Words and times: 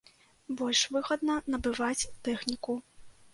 Больш 0.61 0.79
выгадна 0.95 1.35
набываць 1.55 2.09
тэхніку. 2.29 2.79